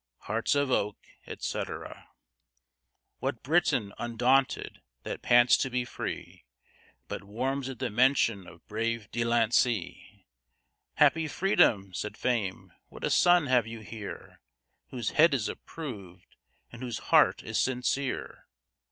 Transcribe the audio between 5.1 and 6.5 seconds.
pants to be free,